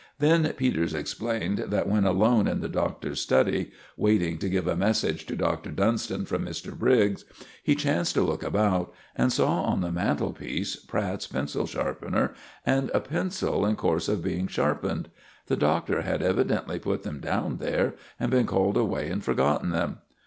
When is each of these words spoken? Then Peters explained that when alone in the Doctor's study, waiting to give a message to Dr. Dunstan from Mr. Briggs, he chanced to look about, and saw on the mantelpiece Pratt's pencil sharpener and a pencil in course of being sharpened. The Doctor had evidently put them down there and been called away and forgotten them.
Then 0.17 0.51
Peters 0.53 0.95
explained 0.95 1.59
that 1.67 1.87
when 1.87 2.05
alone 2.05 2.47
in 2.47 2.59
the 2.61 2.67
Doctor's 2.67 3.21
study, 3.21 3.71
waiting 3.95 4.39
to 4.39 4.49
give 4.49 4.65
a 4.65 4.75
message 4.75 5.27
to 5.27 5.35
Dr. 5.35 5.69
Dunstan 5.69 6.25
from 6.25 6.43
Mr. 6.43 6.75
Briggs, 6.75 7.23
he 7.61 7.75
chanced 7.75 8.15
to 8.15 8.23
look 8.23 8.41
about, 8.41 8.91
and 9.15 9.31
saw 9.31 9.61
on 9.61 9.81
the 9.81 9.91
mantelpiece 9.91 10.75
Pratt's 10.75 11.27
pencil 11.27 11.67
sharpener 11.67 12.33
and 12.65 12.89
a 12.95 12.99
pencil 12.99 13.63
in 13.63 13.75
course 13.75 14.09
of 14.09 14.23
being 14.23 14.47
sharpened. 14.47 15.09
The 15.45 15.55
Doctor 15.55 16.01
had 16.01 16.23
evidently 16.23 16.79
put 16.79 17.03
them 17.03 17.19
down 17.19 17.57
there 17.57 17.93
and 18.19 18.31
been 18.31 18.47
called 18.47 18.77
away 18.77 19.07
and 19.11 19.23
forgotten 19.23 19.69
them. 19.69 19.99